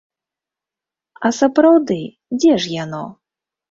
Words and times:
А 1.27 1.33
сапраўды, 1.41 2.01
дзе 2.39 2.53
ж 2.65 2.77
яно? 2.83 3.09